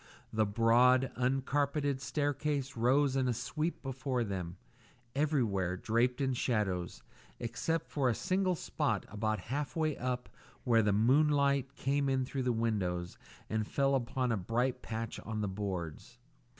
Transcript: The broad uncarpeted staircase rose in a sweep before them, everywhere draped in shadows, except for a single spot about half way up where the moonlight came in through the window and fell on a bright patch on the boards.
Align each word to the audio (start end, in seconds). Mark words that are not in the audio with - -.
The 0.33 0.47
broad 0.47 1.11
uncarpeted 1.15 2.01
staircase 2.01 2.75
rose 2.75 3.15
in 3.15 3.27
a 3.27 3.35
sweep 3.35 3.83
before 3.83 4.23
them, 4.23 4.57
everywhere 5.15 5.77
draped 5.77 6.19
in 6.21 6.33
shadows, 6.33 7.03
except 7.39 7.85
for 7.91 8.09
a 8.09 8.15
single 8.15 8.55
spot 8.55 9.05
about 9.09 9.41
half 9.53 9.75
way 9.75 9.95
up 9.95 10.27
where 10.63 10.81
the 10.81 10.91
moonlight 10.91 11.75
came 11.75 12.09
in 12.09 12.25
through 12.25 12.41
the 12.41 12.51
window 12.51 13.05
and 13.47 13.67
fell 13.67 14.03
on 14.15 14.31
a 14.31 14.37
bright 14.37 14.81
patch 14.81 15.19
on 15.19 15.41
the 15.41 15.47
boards. 15.47 16.17